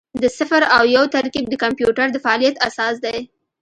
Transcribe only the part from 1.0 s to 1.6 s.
ترکیب د